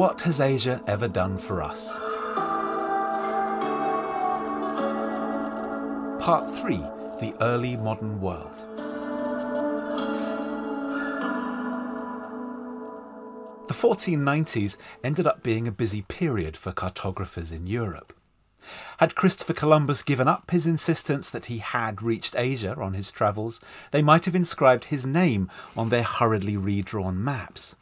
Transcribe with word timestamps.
What 0.00 0.22
has 0.22 0.40
Asia 0.40 0.82
ever 0.86 1.08
done 1.08 1.36
for 1.36 1.62
us? 1.62 1.98
Part 6.24 6.48
3 6.56 6.76
The 7.20 7.34
Early 7.42 7.76
Modern 7.76 8.18
World. 8.18 8.56
The 13.68 13.74
1490s 13.74 14.78
ended 15.04 15.26
up 15.26 15.42
being 15.42 15.68
a 15.68 15.70
busy 15.70 16.00
period 16.00 16.56
for 16.56 16.72
cartographers 16.72 17.52
in 17.52 17.66
Europe. 17.66 18.14
Had 19.00 19.14
Christopher 19.14 19.52
Columbus 19.52 20.02
given 20.02 20.26
up 20.28 20.50
his 20.50 20.66
insistence 20.66 21.28
that 21.28 21.46
he 21.46 21.58
had 21.58 22.00
reached 22.00 22.34
Asia 22.38 22.74
on 22.76 22.94
his 22.94 23.10
travels, 23.10 23.60
they 23.90 24.00
might 24.00 24.24
have 24.24 24.34
inscribed 24.34 24.86
his 24.86 25.04
name 25.04 25.50
on 25.76 25.90
their 25.90 26.04
hurriedly 26.04 26.56
redrawn 26.56 27.22
maps. 27.22 27.76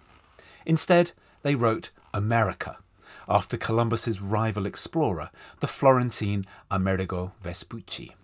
Instead, 0.66 1.12
they 1.42 1.54
wrote 1.54 1.92
America, 2.12 2.78
after 3.28 3.56
Columbus's 3.56 4.20
rival 4.20 4.66
explorer, 4.66 5.30
the 5.60 5.66
Florentine 5.66 6.44
Amerigo 6.70 7.32
Vespucci. 7.42 8.14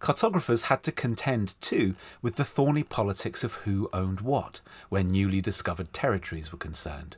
Cartographers 0.00 0.64
had 0.64 0.82
to 0.82 0.90
contend, 0.90 1.54
too, 1.60 1.94
with 2.20 2.34
the 2.34 2.44
thorny 2.44 2.82
politics 2.82 3.44
of 3.44 3.54
who 3.54 3.88
owned 3.92 4.20
what, 4.20 4.60
where 4.88 5.04
newly 5.04 5.40
discovered 5.40 5.92
territories 5.92 6.50
were 6.50 6.58
concerned. 6.58 7.16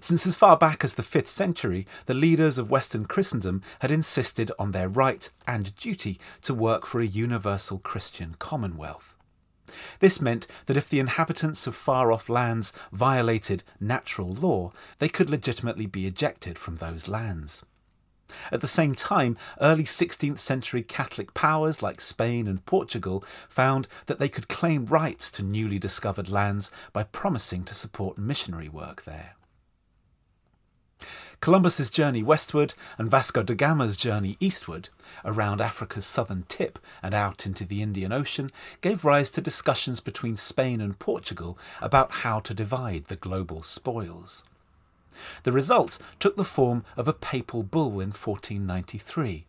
Since 0.00 0.26
as 0.26 0.36
far 0.36 0.56
back 0.56 0.82
as 0.82 0.94
the 0.94 1.02
5th 1.02 1.26
century, 1.26 1.86
the 2.06 2.14
leaders 2.14 2.56
of 2.56 2.70
Western 2.70 3.04
Christendom 3.04 3.60
had 3.80 3.90
insisted 3.90 4.50
on 4.58 4.72
their 4.72 4.88
right 4.88 5.30
and 5.46 5.76
duty 5.76 6.18
to 6.42 6.54
work 6.54 6.86
for 6.86 7.00
a 7.02 7.06
universal 7.06 7.78
Christian 7.78 8.36
commonwealth. 8.38 9.14
This 10.00 10.20
meant 10.20 10.46
that 10.66 10.76
if 10.76 10.88
the 10.88 11.00
inhabitants 11.00 11.66
of 11.66 11.74
far 11.74 12.12
off 12.12 12.28
lands 12.28 12.72
violated 12.92 13.64
natural 13.78 14.32
law, 14.32 14.72
they 14.98 15.08
could 15.08 15.30
legitimately 15.30 15.86
be 15.86 16.06
ejected 16.06 16.58
from 16.58 16.76
those 16.76 17.08
lands. 17.08 17.64
At 18.52 18.60
the 18.60 18.68
same 18.68 18.94
time, 18.94 19.36
early 19.60 19.84
16th 19.84 20.38
century 20.38 20.82
Catholic 20.82 21.34
powers 21.34 21.82
like 21.82 22.00
Spain 22.00 22.46
and 22.46 22.64
Portugal 22.64 23.24
found 23.48 23.88
that 24.06 24.18
they 24.18 24.28
could 24.28 24.48
claim 24.48 24.86
rights 24.86 25.30
to 25.32 25.42
newly 25.42 25.78
discovered 25.78 26.28
lands 26.28 26.70
by 26.92 27.02
promising 27.02 27.64
to 27.64 27.74
support 27.74 28.18
missionary 28.18 28.68
work 28.68 29.04
there. 29.04 29.34
Columbus's 31.40 31.88
journey 31.88 32.22
westward 32.22 32.74
and 32.98 33.10
Vasco 33.10 33.42
da 33.42 33.54
Gama's 33.54 33.96
journey 33.96 34.36
eastward, 34.40 34.90
around 35.24 35.62
Africa's 35.62 36.04
southern 36.04 36.44
tip 36.48 36.78
and 37.02 37.14
out 37.14 37.46
into 37.46 37.64
the 37.64 37.80
Indian 37.80 38.12
Ocean, 38.12 38.50
gave 38.82 39.06
rise 39.06 39.30
to 39.30 39.40
discussions 39.40 40.00
between 40.00 40.36
Spain 40.36 40.82
and 40.82 40.98
Portugal 40.98 41.56
about 41.80 42.12
how 42.12 42.40
to 42.40 42.52
divide 42.52 43.06
the 43.06 43.16
global 43.16 43.62
spoils. 43.62 44.44
The 45.44 45.52
results 45.52 45.98
took 46.18 46.36
the 46.36 46.44
form 46.44 46.84
of 46.94 47.08
a 47.08 47.14
papal 47.14 47.62
bull 47.62 48.00
in 48.00 48.12
1493, 48.12 49.46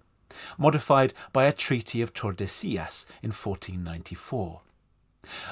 modified 0.57 1.13
by 1.33 1.43
a 1.43 1.51
Treaty 1.51 2.01
of 2.01 2.13
Tordesillas 2.13 3.05
in 3.21 3.31
1494. 3.31 4.61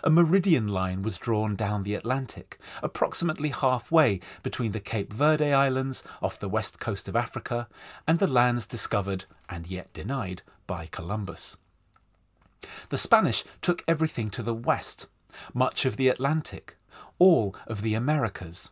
A 0.03 0.09
meridian 0.09 0.67
line 0.67 1.01
was 1.01 1.17
drawn 1.17 1.55
down 1.55 1.83
the 1.83 1.95
Atlantic, 1.95 2.59
approximately 2.81 3.49
halfway 3.49 4.19
between 4.43 4.71
the 4.71 4.79
Cape 4.79 5.13
Verde 5.13 5.53
Islands 5.53 6.03
off 6.21 6.39
the 6.39 6.49
west 6.49 6.79
coast 6.79 7.07
of 7.07 7.15
Africa 7.15 7.67
and 8.07 8.19
the 8.19 8.27
lands 8.27 8.65
discovered 8.65 9.25
and 9.47 9.67
yet 9.67 9.93
denied 9.93 10.41
by 10.67 10.85
Columbus. 10.85 11.57
The 12.89 12.97
Spanish 12.97 13.43
took 13.61 13.83
everything 13.87 14.29
to 14.31 14.43
the 14.43 14.53
west, 14.53 15.07
much 15.53 15.85
of 15.85 15.97
the 15.97 16.09
Atlantic, 16.09 16.75
all 17.17 17.55
of 17.67 17.81
the 17.81 17.93
Americas. 17.93 18.71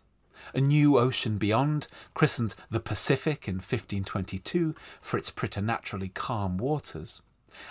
A 0.54 0.62
new 0.62 0.98
ocean 0.98 1.38
beyond, 1.38 1.88
christened 2.14 2.56
the 2.70 2.80
Pacific 2.80 3.48
in 3.48 3.56
1522 3.56 4.76
for 5.02 5.18
its 5.18 5.30
preternaturally 5.32 6.10
calm 6.10 6.58
waters 6.58 7.22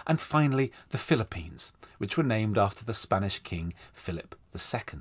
and 0.07 0.21
finally 0.21 0.73
the 0.91 0.99
Philippines, 0.99 1.73
which 1.99 2.17
were 2.17 2.23
named 2.23 2.59
after 2.59 2.85
the 2.85 2.95
Spanish 2.95 3.39
king 3.41 3.75
Philip 3.93 4.35
II. 4.55 5.01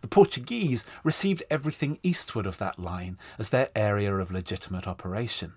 The 0.00 0.08
Portuguese 0.08 0.84
received 1.02 1.42
everything 1.50 1.98
eastward 2.02 2.46
of 2.46 2.58
that 2.58 2.78
line 2.78 3.18
as 3.38 3.48
their 3.48 3.70
area 3.74 4.14
of 4.16 4.30
legitimate 4.30 4.86
operation. 4.86 5.54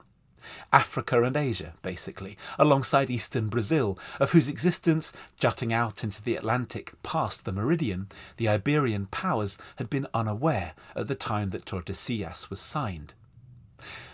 Africa 0.72 1.24
and 1.24 1.36
Asia, 1.36 1.74
basically, 1.82 2.38
alongside 2.58 3.10
eastern 3.10 3.50
Brazil, 3.50 4.00
of 4.20 4.32
whose 4.32 4.48
existence, 4.48 5.12
jutting 5.38 5.74
out 5.74 6.04
into 6.04 6.22
the 6.22 6.36
Atlantic 6.36 6.94
past 7.04 7.46
the 7.46 7.52
meridian, 7.52 8.08
the 8.38 8.48
Iberian 8.48 9.08
powers 9.08 9.58
had 9.76 9.90
been 9.90 10.08
unaware 10.14 10.74
at 10.96 11.08
the 11.08 11.16
time 11.16 11.50
that 11.50 11.66
Tordesillas 11.66 12.50
was 12.50 12.60
signed. 12.60 13.14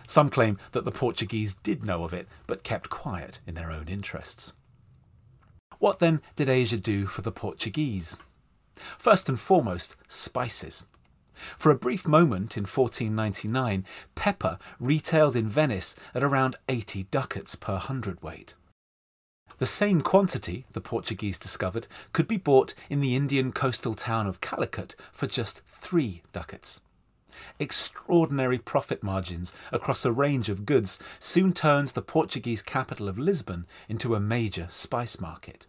Some 0.08 0.30
claim 0.30 0.58
that 0.72 0.86
the 0.86 0.92
Portuguese 0.92 1.56
did 1.56 1.86
know 1.86 2.04
of 2.04 2.14
it, 2.14 2.28
but 2.48 2.64
kept 2.64 2.90
quiet 2.90 3.40
in 3.48 3.56
their 3.56 3.72
own 3.72 3.88
interests. 3.88 4.54
What 5.80 6.00
then 6.00 6.22
did 6.36 6.50
Asia 6.50 6.78
do 6.78 7.06
for 7.06 7.22
the 7.22 7.32
Portuguese? 7.32 8.18
First 8.98 9.30
and 9.30 9.40
foremost, 9.40 9.96
spices. 10.08 10.86
For 11.58 11.72
a 11.72 11.76
brief 11.76 12.08
moment 12.08 12.58
in 12.58 12.64
1499, 12.64 13.86
pepper 14.16 14.60
retailed 14.80 15.36
in 15.36 15.50
Venice 15.50 15.96
at 16.14 16.24
around 16.24 16.56
80 16.70 17.04
ducats 17.12 17.56
per 17.56 17.78
hundredweight. 17.78 18.54
The 19.58 19.66
same 19.66 20.02
quantity, 20.02 20.66
the 20.74 20.82
Portuguese 20.82 21.38
discovered, 21.38 21.88
could 22.12 22.28
be 22.28 22.38
bought 22.38 22.74
in 22.90 23.02
the 23.02 23.16
Indian 23.16 23.52
coastal 23.52 23.94
town 23.94 24.28
of 24.28 24.42
Calicut 24.42 24.96
for 25.12 25.28
just 25.28 25.62
three 25.66 26.22
ducats. 26.34 26.82
Extraordinary 27.60 28.58
profit 28.58 29.04
margins 29.04 29.54
across 29.72 30.06
a 30.06 30.12
range 30.12 30.50
of 30.50 30.66
goods 30.66 31.00
soon 31.20 31.54
turned 31.54 31.90
the 31.90 32.02
Portuguese 32.02 32.62
capital 32.62 33.08
of 33.08 33.18
Lisbon 33.18 33.66
into 33.88 34.16
a 34.16 34.20
major 34.20 34.68
spice 34.70 35.20
market. 35.20 35.66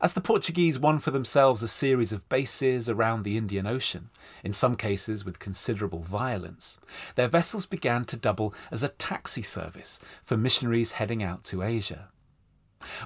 As 0.00 0.14
the 0.14 0.20
Portuguese 0.20 0.80
won 0.80 0.98
for 0.98 1.12
themselves 1.12 1.62
a 1.62 1.68
series 1.68 2.10
of 2.10 2.28
bases 2.28 2.88
around 2.88 3.22
the 3.22 3.36
Indian 3.36 3.68
Ocean, 3.68 4.10
in 4.42 4.52
some 4.52 4.74
cases 4.74 5.24
with 5.24 5.38
considerable 5.38 6.02
violence, 6.02 6.80
their 7.14 7.28
vessels 7.28 7.66
began 7.66 8.04
to 8.06 8.16
double 8.16 8.52
as 8.72 8.82
a 8.82 8.88
taxi 8.88 9.42
service 9.42 10.00
for 10.20 10.36
missionaries 10.36 10.92
heading 10.92 11.22
out 11.22 11.44
to 11.44 11.62
Asia. 11.62 12.08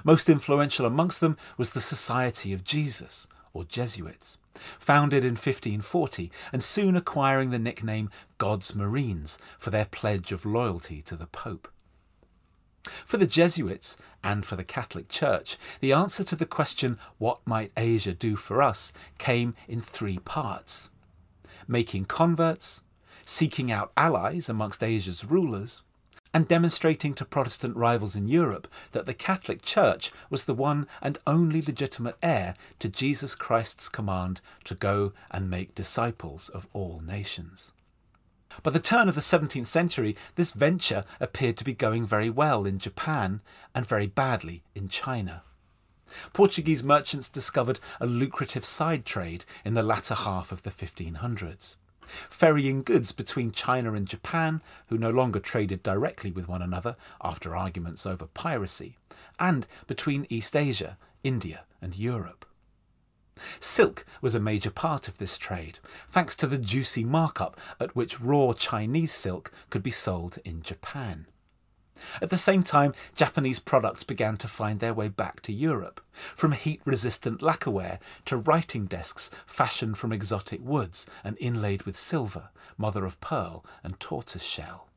Most 0.03 0.27
influential 0.27 0.87
amongst 0.87 1.19
them 1.19 1.37
was 1.55 1.69
the 1.69 1.81
Society 1.81 2.51
of 2.51 2.63
Jesus, 2.63 3.27
or 3.53 3.63
Jesuits, 3.63 4.39
founded 4.79 5.23
in 5.23 5.31
1540 5.31 6.31
and 6.51 6.63
soon 6.63 6.95
acquiring 6.95 7.49
the 7.49 7.59
nickname 7.59 8.09
God's 8.37 8.75
Marines 8.75 9.37
for 9.57 9.69
their 9.69 9.85
pledge 9.85 10.31
of 10.31 10.45
loyalty 10.45 11.01
to 11.03 11.15
the 11.15 11.27
Pope. 11.27 11.67
For 13.05 13.17
the 13.17 13.27
Jesuits 13.27 13.97
and 14.23 14.45
for 14.45 14.55
the 14.55 14.63
Catholic 14.63 15.09
Church, 15.09 15.57
the 15.81 15.91
answer 15.91 16.23
to 16.23 16.35
the 16.35 16.45
question, 16.45 16.97
What 17.17 17.39
might 17.45 17.71
Asia 17.75 18.13
do 18.13 18.35
for 18.35 18.61
us? 18.61 18.93
came 19.17 19.55
in 19.67 19.81
three 19.81 20.19
parts 20.19 20.89
making 21.67 22.05
converts, 22.05 22.81
seeking 23.25 23.71
out 23.71 23.91
allies 23.97 24.47
amongst 24.47 24.83
Asia's 24.83 25.25
rulers, 25.25 25.81
and 26.37 26.47
demonstrating 26.47 27.15
to 27.15 27.25
Protestant 27.25 27.75
rivals 27.75 28.15
in 28.15 28.27
Europe 28.27 28.67
that 28.91 29.07
the 29.07 29.13
Catholic 29.15 29.63
Church 29.63 30.11
was 30.29 30.45
the 30.45 30.53
one 30.53 30.85
and 31.01 31.17
only 31.25 31.63
legitimate 31.63 32.15
heir 32.21 32.53
to 32.77 32.87
Jesus 32.87 33.33
Christ's 33.33 33.89
command 33.89 34.39
to 34.65 34.75
go 34.75 35.13
and 35.31 35.49
make 35.49 35.73
disciples 35.73 36.49
of 36.49 36.67
all 36.73 37.01
nations. 37.03 37.71
By 38.61 38.69
the 38.69 38.79
turn 38.79 39.09
of 39.09 39.15
the 39.15 39.21
17th 39.21 39.65
century, 39.65 40.15
this 40.35 40.51
venture 40.51 41.05
appeared 41.19 41.57
to 41.57 41.63
be 41.63 41.73
going 41.73 42.05
very 42.05 42.29
well 42.29 42.67
in 42.67 42.77
Japan 42.77 43.41
and 43.73 43.83
very 43.83 44.05
badly 44.05 44.61
in 44.75 44.89
China. 44.89 45.41
Portuguese 46.33 46.83
merchants 46.83 47.29
discovered 47.29 47.79
a 47.99 48.05
lucrative 48.05 48.63
side 48.63 49.05
trade 49.05 49.43
in 49.65 49.73
the 49.73 49.81
latter 49.81 50.13
half 50.13 50.51
of 50.51 50.61
the 50.61 50.69
1500s 50.69 51.77
ferrying 52.29 52.81
goods 52.81 53.11
between 53.11 53.51
China 53.51 53.93
and 53.93 54.07
Japan, 54.07 54.61
who 54.87 54.97
no 54.97 55.09
longer 55.09 55.39
traded 55.39 55.83
directly 55.83 56.31
with 56.31 56.47
one 56.47 56.61
another 56.61 56.95
after 57.23 57.55
arguments 57.55 58.05
over 58.05 58.27
piracy, 58.27 58.97
and 59.39 59.67
between 59.87 60.27
East 60.29 60.55
Asia, 60.55 60.97
India, 61.23 61.65
and 61.81 61.95
Europe. 61.95 62.45
Silk 63.59 64.05
was 64.21 64.33
a 64.33 64.39
major 64.39 64.71
part 64.71 65.07
of 65.07 65.17
this 65.17 65.37
trade, 65.37 65.79
thanks 66.09 66.35
to 66.35 66.47
the 66.47 66.57
juicy 66.57 67.03
markup 67.03 67.59
at 67.79 67.95
which 67.95 68.19
raw 68.19 68.53
Chinese 68.53 69.11
silk 69.11 69.51
could 69.69 69.83
be 69.83 69.91
sold 69.91 70.39
in 70.43 70.61
Japan. 70.61 71.27
At 72.21 72.29
the 72.29 72.37
same 72.37 72.63
time, 72.63 72.93
Japanese 73.15 73.59
products 73.59 74.03
began 74.03 74.37
to 74.37 74.47
find 74.47 74.79
their 74.79 74.93
way 74.93 75.07
back 75.07 75.41
to 75.41 75.53
Europe, 75.53 76.01
from 76.35 76.51
heat 76.51 76.81
resistant 76.85 77.41
lacquerware 77.41 77.99
to 78.25 78.37
writing 78.37 78.85
desks 78.85 79.29
fashioned 79.45 79.97
from 79.97 80.13
exotic 80.13 80.59
woods 80.61 81.07
and 81.23 81.37
inlaid 81.39 81.83
with 81.83 81.97
silver, 81.97 82.49
mother 82.77 83.05
of 83.05 83.19
pearl, 83.19 83.65
and 83.83 83.99
tortoise 83.99 84.43
shell. 84.43 84.87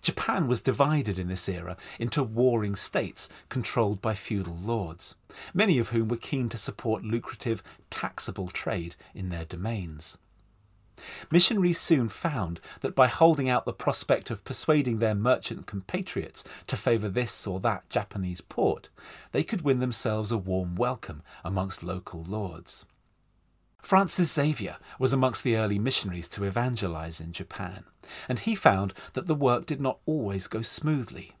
Japan 0.00 0.46
was 0.46 0.62
divided 0.62 1.18
in 1.18 1.28
this 1.28 1.48
era 1.48 1.76
into 1.98 2.22
warring 2.22 2.76
states 2.76 3.28
controlled 3.48 4.00
by 4.00 4.14
feudal 4.14 4.56
lords, 4.56 5.16
many 5.52 5.78
of 5.78 5.88
whom 5.88 6.08
were 6.08 6.16
keen 6.16 6.48
to 6.50 6.58
support 6.58 7.02
lucrative, 7.02 7.62
taxable 7.90 8.48
trade 8.48 8.94
in 9.14 9.30
their 9.30 9.44
domains. 9.44 10.18
Missionaries 11.30 11.80
soon 11.80 12.08
found 12.08 12.60
that 12.80 12.94
by 12.94 13.08
holding 13.08 13.48
out 13.48 13.64
the 13.64 13.72
prospect 13.72 14.30
of 14.30 14.44
persuading 14.44 14.98
their 14.98 15.14
merchant 15.14 15.66
compatriots 15.66 16.44
to 16.68 16.76
favour 16.76 17.08
this 17.08 17.46
or 17.46 17.58
that 17.60 17.88
Japanese 17.90 18.40
port, 18.40 18.90
they 19.32 19.42
could 19.42 19.62
win 19.62 19.80
themselves 19.80 20.30
a 20.30 20.38
warm 20.38 20.76
welcome 20.76 21.22
amongst 21.44 21.82
local 21.82 22.22
lords. 22.22 22.86
Francis 23.82 24.32
Xavier 24.32 24.76
was 24.98 25.12
amongst 25.12 25.42
the 25.42 25.56
early 25.56 25.78
missionaries 25.78 26.28
to 26.28 26.44
evangelize 26.44 27.20
in 27.20 27.32
Japan, 27.32 27.84
and 28.28 28.38
he 28.38 28.54
found 28.54 28.94
that 29.14 29.26
the 29.26 29.34
work 29.34 29.66
did 29.66 29.80
not 29.80 29.98
always 30.06 30.46
go 30.46 30.62
smoothly. 30.62 31.32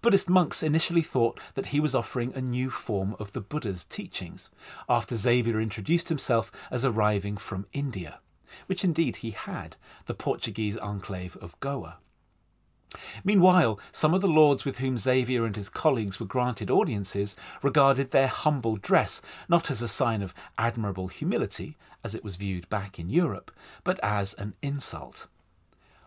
Buddhist 0.00 0.28
monks 0.28 0.62
initially 0.62 1.02
thought 1.02 1.38
that 1.54 1.66
he 1.66 1.78
was 1.78 1.94
offering 1.94 2.32
a 2.34 2.40
new 2.40 2.68
form 2.68 3.16
of 3.18 3.32
the 3.32 3.40
Buddha's 3.40 3.84
teachings, 3.84 4.50
after 4.88 5.14
Xavier 5.14 5.60
introduced 5.60 6.08
himself 6.08 6.50
as 6.70 6.84
arriving 6.84 7.36
from 7.36 7.66
India 7.72 8.18
which 8.66 8.84
indeed 8.84 9.16
he 9.16 9.30
had, 9.30 9.76
the 10.06 10.14
Portuguese 10.14 10.76
enclave 10.76 11.36
of 11.36 11.58
Goa. 11.60 11.98
Meanwhile, 13.24 13.80
some 13.90 14.12
of 14.12 14.20
the 14.20 14.28
lords 14.28 14.64
with 14.64 14.78
whom 14.78 14.98
Xavier 14.98 15.46
and 15.46 15.56
his 15.56 15.70
colleagues 15.70 16.20
were 16.20 16.26
granted 16.26 16.70
audiences 16.70 17.36
regarded 17.62 18.10
their 18.10 18.28
humble 18.28 18.76
dress 18.76 19.22
not 19.48 19.70
as 19.70 19.80
a 19.80 19.88
sign 19.88 20.20
of 20.20 20.34
admirable 20.58 21.08
humility, 21.08 21.76
as 22.04 22.14
it 22.14 22.22
was 22.22 22.36
viewed 22.36 22.68
back 22.68 22.98
in 22.98 23.08
Europe, 23.08 23.50
but 23.82 23.98
as 24.02 24.34
an 24.34 24.54
insult. 24.60 25.26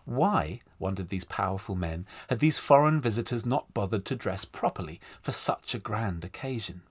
Why, 0.06 0.62
wondered 0.78 1.10
these 1.10 1.24
powerful 1.24 1.76
men, 1.76 2.06
had 2.30 2.40
these 2.40 2.60
foreign 2.60 3.02
visitors 3.02 3.46
not 3.46 3.74
bothered 3.74 4.06
to 4.06 4.16
dress 4.16 4.46
properly 4.46 5.02
for 5.20 5.32
such 5.32 5.74
a 5.74 5.80
grand 5.80 6.24
occasion? 6.24 6.84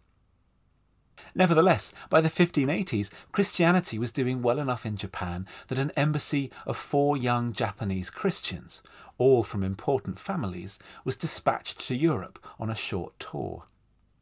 Nevertheless, 1.34 1.92
by 2.10 2.20
the 2.20 2.28
1580s, 2.28 3.10
Christianity 3.32 3.98
was 3.98 4.10
doing 4.10 4.42
well 4.42 4.58
enough 4.58 4.86
in 4.86 4.96
Japan 4.96 5.46
that 5.68 5.78
an 5.78 5.92
embassy 5.96 6.50
of 6.66 6.76
four 6.76 7.16
young 7.16 7.52
Japanese 7.52 8.10
Christians, 8.10 8.82
all 9.18 9.42
from 9.42 9.62
important 9.62 10.18
families, 10.18 10.78
was 11.04 11.16
dispatched 11.16 11.80
to 11.86 11.94
Europe 11.94 12.38
on 12.58 12.70
a 12.70 12.74
short 12.74 13.18
tour. 13.18 13.64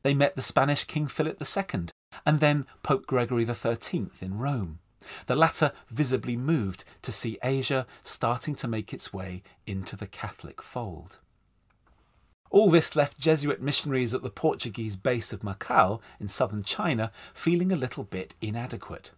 They 0.02 0.14
met 0.14 0.34
the 0.34 0.42
Spanish 0.42 0.84
King 0.84 1.06
Philip 1.06 1.40
II 1.40 1.88
and 2.26 2.40
then 2.40 2.66
Pope 2.82 3.06
Gregory 3.06 3.44
XIII 3.44 4.08
in 4.20 4.38
Rome. 4.38 4.78
The 5.26 5.36
latter 5.36 5.72
visibly 5.88 6.36
moved 6.36 6.84
to 7.02 7.12
see 7.12 7.38
Asia 7.42 7.86
starting 8.04 8.54
to 8.56 8.68
make 8.68 8.92
its 8.92 9.12
way 9.12 9.42
into 9.66 9.96
the 9.96 10.06
Catholic 10.06 10.62
fold. 10.62 11.18
All 12.52 12.69
this 12.69 12.94
left 12.94 13.19
Jesuit 13.19 13.62
missionaries 13.62 14.12
at 14.12 14.22
the 14.22 14.28
Portuguese 14.28 14.94
base 14.94 15.32
of 15.32 15.40
Macau 15.40 16.02
in 16.20 16.28
southern 16.28 16.62
China 16.62 17.10
feeling 17.32 17.72
a 17.72 17.76
little 17.76 18.04
bit 18.04 18.34
inadequate. 18.43 19.12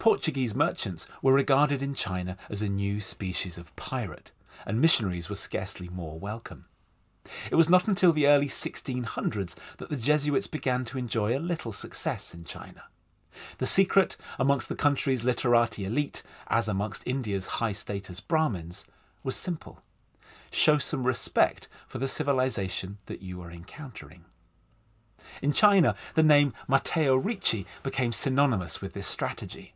Portuguese 0.00 0.52
merchants 0.52 1.06
were 1.22 1.32
regarded 1.32 1.80
in 1.80 1.94
China 1.94 2.36
as 2.50 2.60
a 2.60 2.68
new 2.68 3.00
species 3.00 3.56
of 3.56 3.74
pirate, 3.76 4.32
and 4.66 4.80
missionaries 4.80 5.28
were 5.28 5.36
scarcely 5.36 5.88
more 5.88 6.18
welcome. 6.18 6.64
It 7.52 7.54
was 7.54 7.70
not 7.70 7.86
until 7.86 8.12
the 8.12 8.26
early 8.26 8.48
1600s 8.48 9.54
that 9.78 9.88
the 9.88 9.96
Jesuits 9.96 10.48
began 10.48 10.84
to 10.86 10.98
enjoy 10.98 11.38
a 11.38 11.38
little 11.38 11.70
success 11.70 12.34
in 12.34 12.42
China. 12.42 12.82
The 13.58 13.66
secret 13.66 14.16
amongst 14.40 14.68
the 14.68 14.74
country's 14.74 15.24
literati 15.24 15.84
elite, 15.84 16.24
as 16.48 16.66
amongst 16.66 17.06
India's 17.06 17.46
high 17.46 17.72
status 17.72 18.18
Brahmins, 18.18 18.86
was 19.22 19.36
simple 19.36 19.78
show 20.54 20.78
some 20.78 21.06
respect 21.06 21.68
for 21.86 21.98
the 21.98 22.08
civilization 22.08 22.98
that 23.06 23.22
you 23.22 23.42
are 23.42 23.50
encountering. 23.50 24.24
In 25.42 25.52
China, 25.52 25.94
the 26.14 26.22
name 26.22 26.52
Matteo 26.68 27.16
Ricci 27.16 27.66
became 27.82 28.12
synonymous 28.12 28.80
with 28.80 28.92
this 28.92 29.06
strategy. 29.06 29.74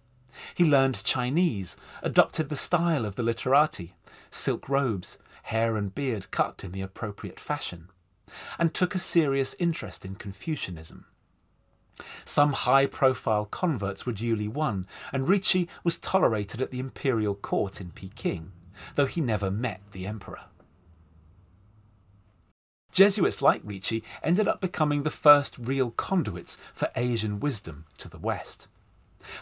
He 0.54 0.64
learned 0.64 1.02
Chinese, 1.04 1.76
adopted 2.02 2.48
the 2.48 2.56
style 2.56 3.04
of 3.04 3.16
the 3.16 3.22
literati, 3.22 3.94
silk 4.30 4.68
robes, 4.68 5.18
hair 5.44 5.76
and 5.76 5.94
beard 5.94 6.30
cut 6.30 6.62
in 6.62 6.72
the 6.72 6.82
appropriate 6.82 7.40
fashion, 7.40 7.88
and 8.58 8.72
took 8.72 8.94
a 8.94 8.98
serious 8.98 9.56
interest 9.58 10.04
in 10.04 10.14
Confucianism. 10.14 11.06
Some 12.24 12.52
high 12.52 12.86
profile 12.86 13.46
converts 13.46 14.06
were 14.06 14.12
duly 14.12 14.46
won, 14.46 14.86
and 15.12 15.28
Ricci 15.28 15.68
was 15.82 15.98
tolerated 15.98 16.62
at 16.62 16.70
the 16.70 16.78
imperial 16.78 17.34
court 17.34 17.80
in 17.80 17.90
Peking, 17.90 18.52
though 18.94 19.06
he 19.06 19.20
never 19.20 19.50
met 19.50 19.80
the 19.90 20.06
emperor. 20.06 20.42
Jesuits 22.98 23.40
like 23.40 23.60
Ricci 23.62 24.02
ended 24.24 24.48
up 24.48 24.60
becoming 24.60 25.04
the 25.04 25.10
first 25.12 25.56
real 25.56 25.92
conduits 25.92 26.58
for 26.74 26.90
Asian 26.96 27.38
wisdom 27.38 27.84
to 27.96 28.08
the 28.08 28.18
West. 28.18 28.66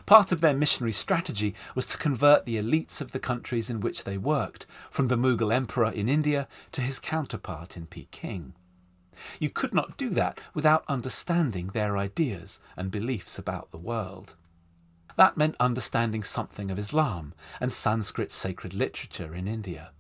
Part 0.05 0.31
of 0.31 0.43
their 0.43 0.53
missionary 0.53 0.93
strategy 0.93 1.55
was 1.75 1.87
to 1.87 1.97
convert 1.97 2.45
the 2.45 2.59
elites 2.59 3.01
of 3.01 3.13
the 3.13 3.19
countries 3.19 3.71
in 3.71 3.81
which 3.81 4.05
they 4.05 4.19
worked, 4.19 4.67
from 4.91 5.07
the 5.07 5.17
Mughal 5.17 5.55
emperor 5.55 5.91
in 5.91 6.07
India 6.07 6.49
to 6.73 6.83
his 6.83 7.01
counterpart 7.01 7.79
in 7.79 7.87
Peking. 7.87 8.53
You 9.41 9.49
could 9.49 9.73
not 9.73 9.97
do 9.97 10.11
that 10.11 10.39
without 10.53 10.85
understanding 10.87 11.69
their 11.69 11.97
ideas 11.97 12.61
and 12.77 12.91
beliefs 12.91 13.39
about 13.39 13.71
the 13.71 13.79
world. 13.79 14.35
That 15.17 15.39
meant 15.39 15.57
understanding 15.59 16.23
something 16.23 16.71
of 16.71 16.79
Islam 16.79 17.33
and 17.59 17.73
Sanskrit 17.73 18.31
sacred 18.31 18.75
literature 18.75 19.35
in 19.35 19.49
India, 19.49 19.93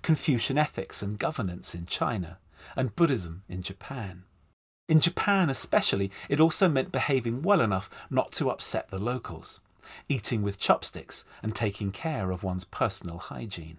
Confucian 0.00 0.56
ethics 0.56 1.02
and 1.02 1.18
governance 1.18 1.74
in 1.74 1.84
China, 1.84 2.38
and 2.76 2.96
Buddhism 2.96 3.42
in 3.48 3.62
Japan. 3.62 4.24
In 4.88 5.00
Japan, 5.00 5.48
especially, 5.48 6.10
it 6.28 6.40
also 6.40 6.68
meant 6.68 6.92
behaving 6.92 7.42
well 7.42 7.60
enough 7.60 7.88
not 8.10 8.32
to 8.32 8.50
upset 8.50 8.90
the 8.90 8.98
locals, 8.98 9.60
eating 10.08 10.42
with 10.42 10.58
chopsticks, 10.58 11.24
and 11.42 11.54
taking 11.54 11.92
care 11.92 12.30
of 12.30 12.44
one's 12.44 12.64
personal 12.64 13.18
hygiene. 13.18 13.78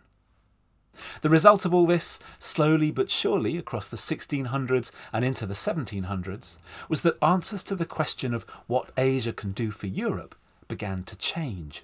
The 1.21 1.30
result 1.30 1.65
of 1.65 1.74
all 1.74 1.85
this, 1.85 2.19
slowly 2.39 2.91
but 2.91 3.09
surely 3.09 3.57
across 3.57 3.88
the 3.88 3.97
1600s 3.97 4.91
and 5.12 5.25
into 5.25 5.45
the 5.45 5.53
1700s, 5.53 6.57
was 6.88 7.01
that 7.01 7.21
answers 7.24 7.63
to 7.63 7.75
the 7.75 7.85
question 7.85 8.33
of 8.33 8.45
what 8.68 8.91
Asia 8.97 9.33
can 9.33 9.51
do 9.51 9.71
for 9.71 9.88
Europe 9.88 10.35
began 10.68 11.03
to 11.03 11.15
change. 11.15 11.83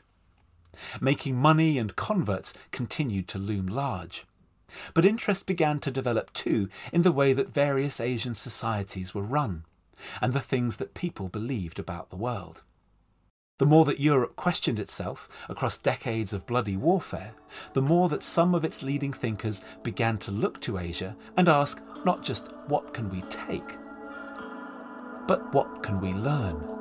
Making 1.02 1.36
money 1.36 1.78
and 1.78 1.96
converts 1.96 2.54
continued 2.72 3.28
to 3.30 3.40
loom 3.40 3.68
large. 3.68 4.26
But 4.94 5.06
interest 5.06 5.48
began 5.48 5.80
to 5.80 5.92
develop 5.92 6.34
too 6.34 6.70
in 6.92 7.02
the 7.02 7.12
way 7.12 7.34
that 7.34 7.50
various 7.50 8.00
Asian 8.00 8.36
societies 8.36 9.14
were 9.14 9.24
run, 9.24 9.66
and 10.22 10.34
the 10.34 10.40
things 10.40 10.78
that 10.78 10.94
people 10.94 11.30
believed 11.30 11.80
about 11.80 12.10
the 12.10 12.16
world. 12.16 12.62
The 13.60 13.66
more 13.66 13.84
that 13.86 14.00
Europe 14.00 14.38
questioned 14.38 14.80
itself 14.80 15.28
across 15.50 15.78
decades 15.78 16.32
of 16.32 16.46
bloody 16.46 16.78
warfare, 16.78 17.34
the 17.74 17.82
more 17.82 18.08
that 18.08 18.24
some 18.24 18.56
of 18.56 18.64
its 18.64 18.82
leading 18.82 19.12
thinkers 19.12 19.66
began 19.84 20.18
to 20.20 20.32
look 20.32 20.62
to 20.62 20.78
Asia 20.78 21.18
and 21.36 21.50
ask 21.50 21.82
not 22.06 22.24
just 22.24 22.48
what 22.68 22.94
can 22.94 23.10
we 23.10 23.22
take, 23.24 23.78
but 25.28 25.54
what 25.54 25.84
can 25.84 26.00
we 26.00 26.14
learn? 26.14 26.79